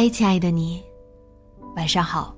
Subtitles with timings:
[0.00, 0.80] 嗨，亲爱的你，
[1.74, 2.32] 晚上好。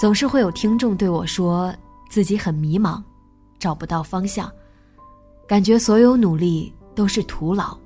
[0.00, 1.70] 总是会有听众对我说
[2.08, 3.02] 自己很迷茫，
[3.58, 4.50] 找不到方向，
[5.46, 7.76] 感觉所有努力都是徒劳。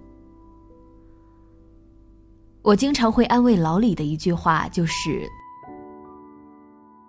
[2.63, 5.29] 我经常会安慰老李的一句话就是：“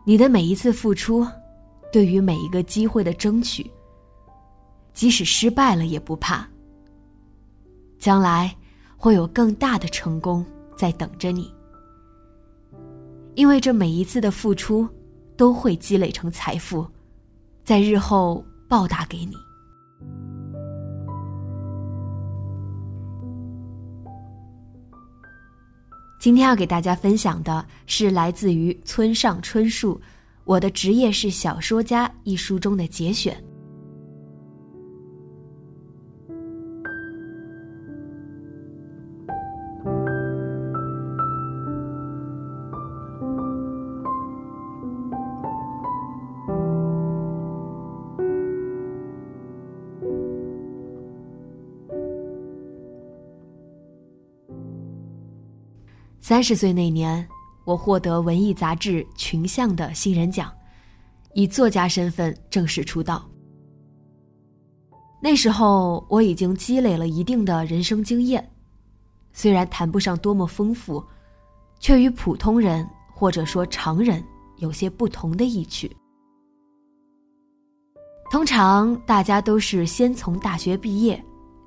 [0.04, 1.28] 你的每一次付出，
[1.94, 3.70] 对于每一个机会的争取，
[4.96, 6.44] 即使失败了也不怕。”
[8.00, 8.56] 将来
[8.96, 10.44] 会有更大的成功
[10.76, 11.54] 在等着你，
[13.36, 14.88] 因为这每一次的付出
[15.36, 16.88] 都会积累成财富，
[17.64, 19.36] 在日后报答给你。
[26.22, 29.96] 今天要给大家分享的是来自于村上春树
[30.44, 33.42] 《我的职业是小说家》一书中的节选。
[56.22, 57.26] 三十岁那年，
[57.66, 60.52] 我获得文艺杂志《群像》的新人奖，
[61.34, 63.28] 以作家身份正式出道。
[65.22, 68.48] 那时候我已经积累了一定的人生经验，
[69.34, 71.04] 虽然谈不上多么丰富，
[71.80, 74.24] 却与普通人或者说常人
[74.58, 75.90] 有些不同的意趣。
[78.30, 81.22] 通常大家都是先从大学毕业，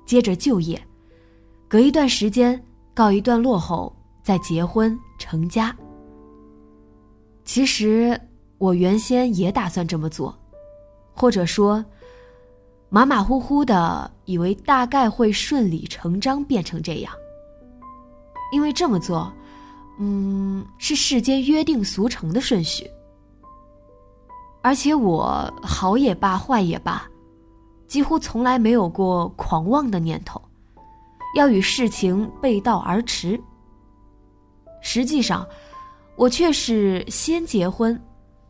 [0.05, 0.81] 接着就业，
[1.67, 3.93] 隔一段时间告一段落后。
[4.23, 5.75] 再结婚成家。
[7.45, 8.19] 其实
[8.57, 10.33] 我原先也打算这么做，
[11.13, 11.83] 或者说，
[12.89, 17.13] 马马虎虎的以为大概会顺理成章变成这样。
[18.53, 19.31] 因为这么做，
[19.99, 22.89] 嗯，是世间约定俗成的顺序。
[24.61, 27.05] 而且我好也罢，坏也罢，
[27.87, 30.41] 几乎从来没有过狂妄的念头，
[31.35, 33.37] 要与事情背道而驰。
[34.83, 35.47] 实际上，
[36.15, 37.99] 我却是先结婚，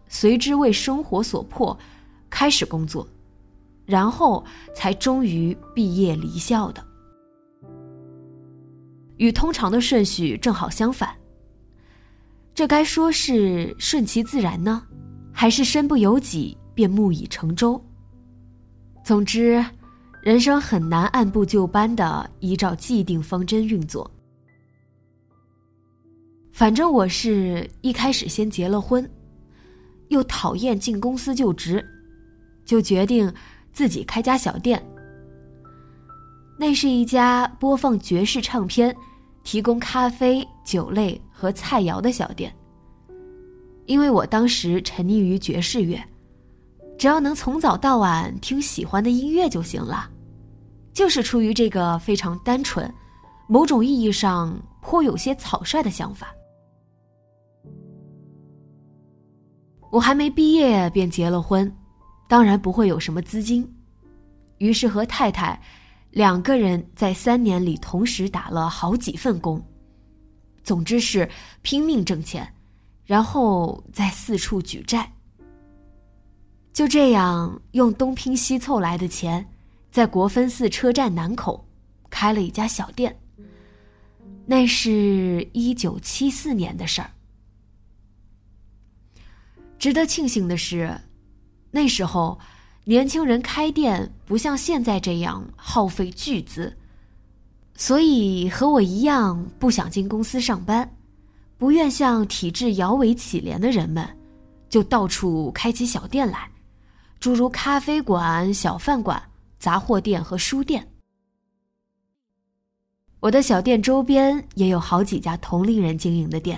[0.09, 1.77] 随之为生活所迫，
[2.29, 3.07] 开始工作，
[3.85, 4.43] 然后
[4.75, 6.83] 才终于毕业离校的。
[9.17, 11.15] 与通常的顺序正好相反。
[12.55, 14.83] 这该说是顺其自然呢，
[15.31, 17.81] 还是身不由己便木已成舟？
[19.03, 19.63] 总之，
[20.21, 24.09] 人生很难按部就班的依照既定方针运作。
[26.53, 29.09] 反正我是一开始先结了婚，
[30.09, 31.83] 又讨厌进公司就职，
[32.63, 33.33] 就决定
[33.73, 34.81] 自己开家小店。
[36.55, 38.95] 那是一家播放爵士唱片、
[39.43, 42.53] 提供咖啡、酒类和菜肴的小店。
[43.87, 45.99] 因为我当时沉溺于爵士乐，
[46.99, 50.07] 只要能从早到晚听喜欢的音乐就行了，
[50.93, 52.87] 就是出于这个非常单纯、
[53.47, 56.27] 某种意义上颇有些草率的想法。
[59.93, 61.71] 我还没毕业便结了婚，
[62.27, 63.71] 当然不会有什么资金，
[64.57, 65.61] 于是和太太
[66.09, 69.63] 两个人在三年里同时打了好几份工，
[70.63, 71.29] 总之是
[71.61, 72.51] 拼命挣钱，
[73.05, 75.07] 然后再四处举债。
[76.73, 79.47] 就这样用东拼西凑来的钱，
[79.91, 81.63] 在国分寺车站南口
[82.09, 83.15] 开了一家小店。
[84.47, 87.11] 那是一九七四年的事儿。
[89.83, 90.97] 值得庆幸的是，
[91.69, 92.39] 那时候
[92.85, 96.73] 年轻人开店不像现在这样耗费巨资，
[97.75, 100.89] 所以和我一样不想进公司上班，
[101.57, 104.07] 不愿向体制摇尾乞怜的人们，
[104.69, 106.49] 就到处开起小店来，
[107.19, 109.21] 诸如咖啡馆、小饭馆、
[109.59, 110.87] 杂货店和书店。
[113.19, 116.57] 我的小店周边也有好几家同龄人经营的店，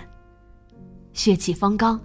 [1.14, 2.00] 血气方刚、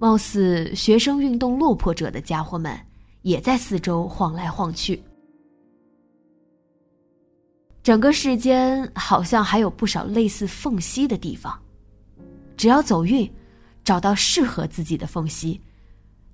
[0.00, 2.76] 貌似学生运动落魄者的家伙们。
[3.22, 4.98] 也在四周晃来晃去，
[7.82, 11.60] 整个世间好像还有不少类似缝隙的地方，
[12.56, 13.30] 只要走运，
[13.84, 15.60] 找到适合自己的缝隙，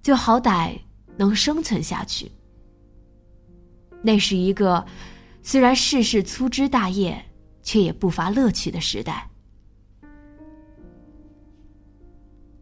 [0.00, 0.78] 就好歹
[1.16, 2.30] 能生存下去。
[4.00, 4.86] 那是一个
[5.42, 7.20] 虽然世事粗枝大叶，
[7.64, 9.28] 却也不乏乐趣的时代。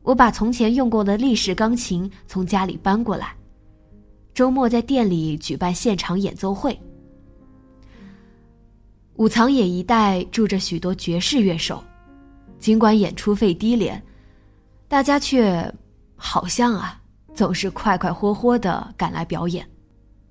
[0.04, 3.34] 我把从前用过的立式钢琴从家里搬过来。
[4.34, 6.78] 周末在店里举办现场演奏会。
[9.14, 11.82] 武藏野一带住着许多爵士乐手，
[12.58, 14.00] 尽管演出费低廉，
[14.88, 15.72] 大家却
[16.16, 17.00] 好像啊
[17.32, 19.66] 总是快快活活的赶来表演，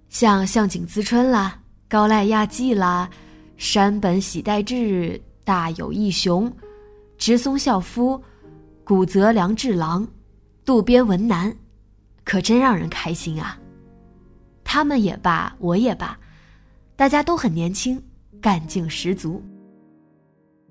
[0.10, 3.10] 像向井资春啦、高濑亚纪啦、
[3.58, 6.52] 山本喜代志、大友义雄、
[7.18, 8.22] 直松孝夫、
[8.86, 10.06] 古泽良治郎、
[10.66, 11.56] 渡边文男，
[12.26, 13.58] 可真让人开心啊！
[14.64, 16.20] 他们也罢，我也罢，
[16.98, 18.02] 大家都很年轻，
[18.42, 19.42] 干劲十足。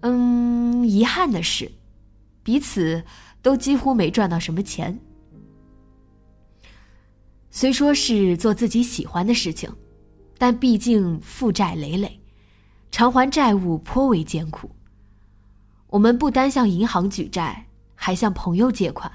[0.01, 1.71] 嗯，遗憾的是，
[2.43, 3.03] 彼此
[3.41, 4.99] 都几乎没赚到什么钱。
[7.51, 9.75] 虽说是做自己喜欢的事情，
[10.37, 12.21] 但毕竟负债累累，
[12.91, 14.71] 偿还债务颇为艰苦。
[15.89, 17.65] 我们不单向银行举债，
[18.05, 19.11] 还向朋友借款。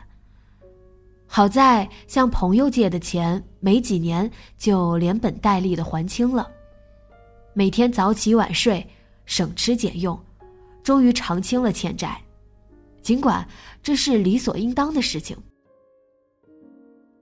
[1.26, 6.50] 好在向朋友借的钱没几年就连本带利的还清了，
[7.54, 8.88] 每天早起晚睡，
[9.26, 10.18] 省吃俭用，
[10.84, 12.18] 终于偿清了欠债。
[13.02, 13.46] 尽管
[13.84, 15.36] 这是理所应当的事情。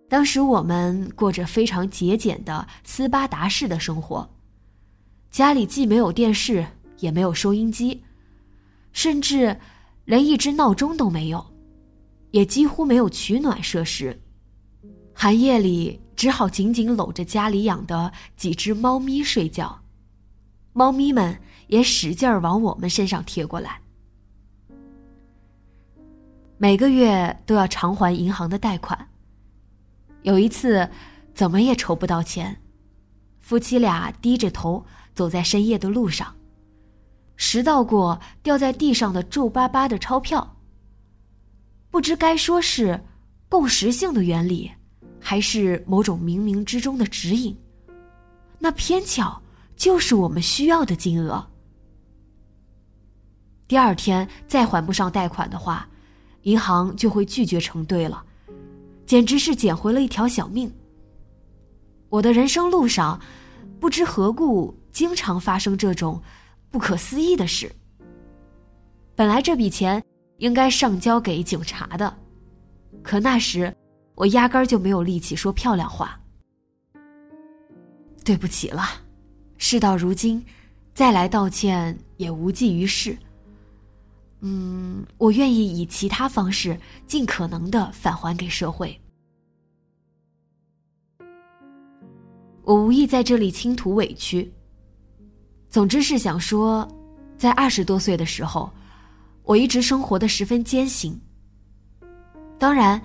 [0.07, 4.29] 当时我们过着非常节俭的斯巴达式的生活，
[5.31, 6.63] 家里既没有电视，
[6.99, 8.03] 也没有收音机，
[8.91, 9.59] 甚至
[10.05, 11.43] 连一只闹钟都没有。
[12.35, 14.21] 也几乎没有取暖设施，
[15.13, 19.79] 寒夜里只好紧紧搂着家里养的几只猫咪睡觉，
[20.73, 23.79] 猫咪们也使劲儿往我们身上贴过来。
[26.57, 29.07] 每个月都要偿还银行的贷款。
[30.23, 30.89] 有一次，
[31.33, 32.61] 怎么也筹不到钱，
[33.39, 36.35] 夫妻俩低着头走在深夜的路上，
[37.37, 40.54] 拾到过掉在地上的皱巴巴的钞票。
[41.95, 43.01] 不知该说是
[43.47, 44.69] 共识性的原理，
[45.17, 47.57] 还是某种冥冥之中的指引。
[48.59, 49.41] 那偏巧
[49.77, 51.47] 就是我们需要的金额。
[53.65, 55.87] 第二天再还不上贷款的话，
[56.41, 58.25] 银行就会拒绝承兑了，
[59.05, 60.69] 简直是捡回了一条小命。
[62.09, 63.17] 我的人生路上，
[63.79, 66.21] 不知何故经常发生这种
[66.69, 67.73] 不可思议的事。
[69.15, 70.03] 本来这笔钱。
[70.37, 72.13] 应该上交给警察的，
[73.01, 73.73] 可那时
[74.15, 76.19] 我压根儿就没有力气说漂亮话。
[78.23, 78.83] 对不起了，
[79.57, 80.43] 事到如今，
[80.93, 83.17] 再来道歉也无济于事。
[84.41, 86.77] 嗯，我愿意以其他方式
[87.07, 88.99] 尽可能的返还给社会。
[92.63, 94.51] 我无意在这里倾吐委屈。
[95.69, 96.87] 总之是想说，
[97.37, 98.69] 在二十多岁的时候。
[99.45, 101.19] 我一直生活的十分艰辛。
[102.57, 103.01] 当然，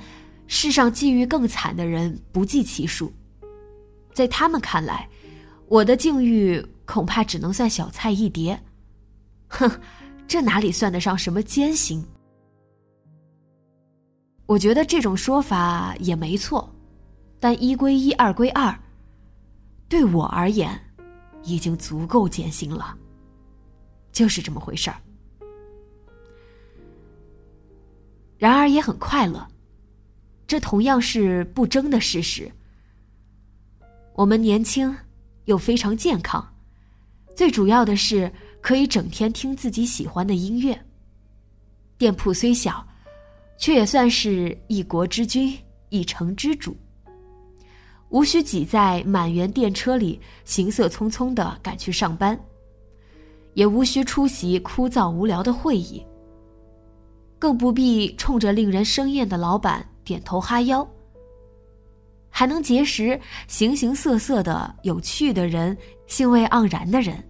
[0.46, 3.12] 世上际遇更惨的人不计其数，
[4.12, 5.08] 在他们看来，
[5.68, 8.60] 我的境遇恐怕只能算小菜一碟。
[9.48, 9.70] 哼，
[10.26, 12.04] 这哪里算得上什么艰辛？
[14.46, 16.72] 我觉得这种说法也没错，
[17.38, 18.76] 但一归一，二归二，
[19.88, 20.80] 对我而言，
[21.42, 22.96] 已经足够艰辛了。
[24.10, 25.00] 就是这么回事儿。
[28.40, 29.46] 然而也很快乐，
[30.46, 32.50] 这同样是不争的事实。
[34.14, 34.96] 我们年轻，
[35.44, 36.42] 又非常健康，
[37.36, 38.32] 最主要的是
[38.62, 40.82] 可以整天听自己喜欢的音乐。
[41.98, 42.82] 店铺虽小，
[43.58, 45.54] 却也算是一国之君、
[45.90, 46.74] 一城之主，
[48.08, 52.40] 无需挤在满员电车里行色匆匆的赶去上班，
[53.52, 56.02] 也无需出席枯燥无聊的会议。
[57.40, 60.88] 更不必冲着令人生厌的老板点头哈腰。
[62.32, 67.20] 还能结识形形色色的有趣的人、兴味盎然的人。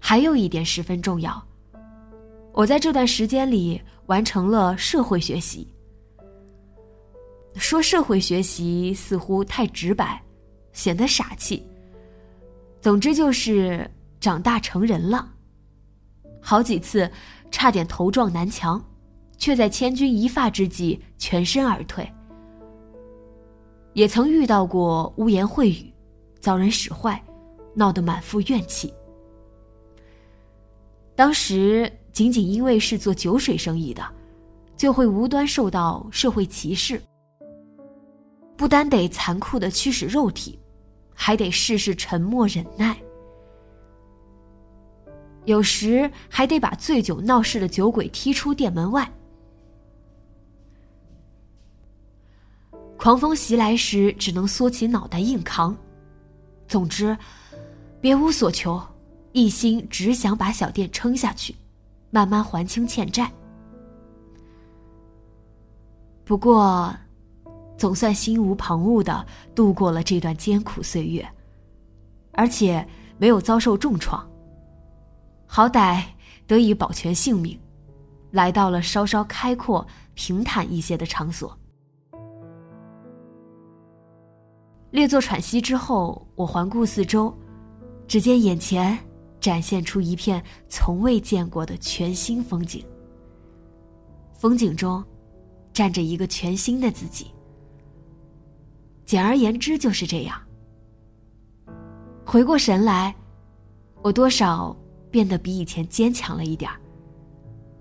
[0.00, 1.46] 还有一点十分重要，
[2.52, 5.68] 我在这段时间里完成了社会学习。
[7.56, 10.20] 说社会学习似乎太直白，
[10.72, 11.62] 显得傻气。
[12.80, 13.88] 总之就是
[14.20, 15.30] 长大成人了。
[16.40, 17.10] 好几次
[17.54, 18.84] 差点头撞南墙，
[19.38, 22.04] 却在千钧一发之际全身而退。
[23.92, 25.94] 也曾遇到过污言秽语，
[26.40, 27.22] 遭人使坏，
[27.72, 28.92] 闹得满腹怨气。
[31.14, 34.04] 当时仅仅因为是做酒水生意的，
[34.76, 37.00] 就会无端受到社会歧视。
[38.56, 40.58] 不单得残酷的驱使肉体，
[41.14, 43.00] 还得事事沉默忍耐。
[45.44, 49.10] 有时还得把醉酒闹事的酒鬼踢出店门外。
[52.96, 55.76] 狂风袭来时，只能缩起脑袋硬扛。
[56.66, 57.16] 总之，
[58.00, 58.80] 别无所求，
[59.32, 61.54] 一心只想把小店撑下去，
[62.10, 63.30] 慢慢还清欠债。
[66.24, 66.94] 不过，
[67.76, 71.28] 总算心无旁骛的度过了这段艰苦岁月，
[72.32, 72.86] 而且
[73.18, 74.26] 没有遭受重创。
[75.56, 76.02] 好歹
[76.48, 77.56] 得以保全性命，
[78.32, 81.56] 来到了稍稍开阔、平坦一些的场所。
[84.90, 87.32] 略作喘息之后，我环顾四周，
[88.08, 88.98] 只见眼前
[89.38, 92.84] 展现出一片从未见过的全新风景。
[94.32, 95.04] 风景中，
[95.72, 97.28] 站着一个全新的自己。
[99.04, 100.36] 简而言之，就是这样。
[102.26, 103.14] 回过神来，
[104.02, 104.76] 我多少
[105.14, 106.76] 变得比以前坚强了一点儿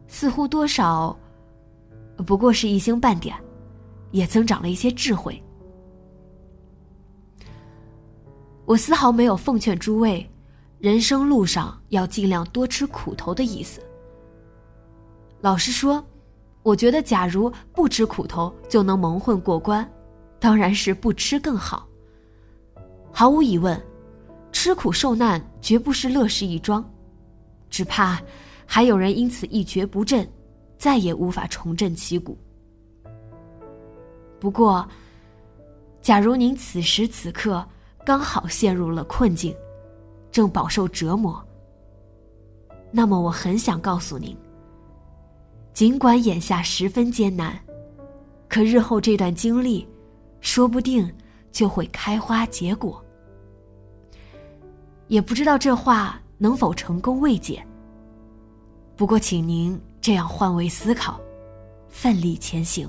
[0.07, 1.17] 似乎多少，
[2.27, 3.35] 不过是一星半点，
[4.11, 5.41] 也增长了一些智慧。
[8.65, 10.29] 我丝毫没有奉劝诸位，
[10.77, 13.81] 人生路上要尽量多吃苦头的意思。
[15.41, 16.05] 老实说，
[16.61, 19.91] 我觉得假如不吃苦头就能蒙混过关，
[20.39, 21.87] 当然是不吃更好。
[23.11, 23.83] 毫无疑问，
[24.51, 26.87] 吃苦受难绝不是乐事一桩，
[27.73, 28.21] 只怕
[28.67, 30.29] 还有人因此一蹶不振，
[30.77, 32.37] 再也无法重振旗鼓。
[34.39, 34.87] 不过，
[35.99, 37.67] 假如您此时此刻，
[38.05, 39.55] 刚好陷入了困境，
[40.31, 41.43] 正饱受折磨。
[42.91, 44.37] 那么我很想告诉您，
[45.73, 47.59] 尽管眼下十分艰难，
[48.47, 49.87] 可日后这段经历，
[50.41, 51.11] 说不定
[51.51, 53.03] 就会开花结果。
[55.07, 57.65] 也不知道这话能否成功慰藉。
[58.97, 61.17] 不过，请您这样换位思考，
[61.87, 62.85] 奋力前行。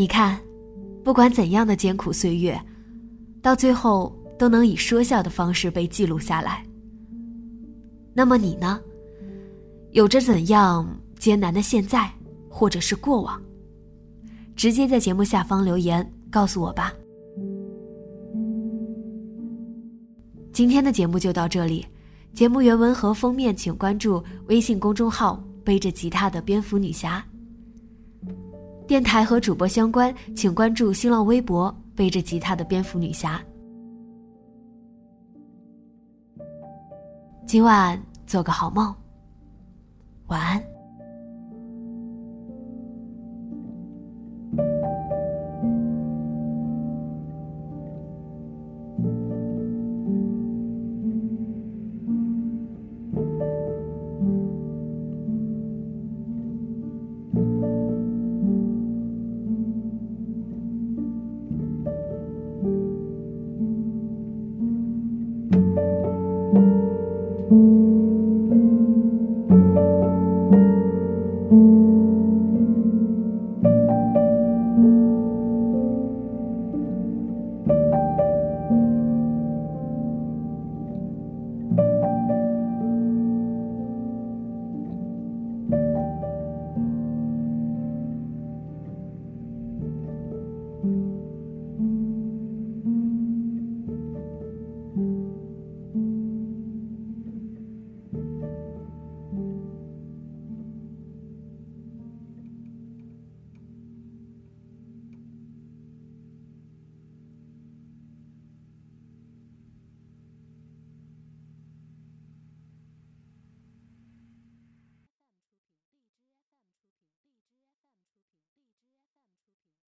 [0.00, 0.40] 你看，
[1.04, 2.58] 不管怎样的艰苦岁月，
[3.42, 6.64] 到最后都能以说笑的方式被记录下来。
[8.14, 8.80] 那么你呢？
[9.90, 10.88] 有着怎样
[11.18, 12.10] 艰难的现在，
[12.48, 13.38] 或者是过往？
[14.56, 16.94] 直接在节目下方留言告诉我吧。
[20.50, 21.84] 今天的节目就到这里，
[22.32, 27.22] 节目原文和封面请关注微信公众号“背着吉他的蝙蝠女侠”。
[28.90, 33.40] 电台和主播相关，请关注新浪微博“背着吉他的蝙蝠女侠”。
[37.46, 38.92] 今晚做个好梦，
[40.26, 40.60] 晚安。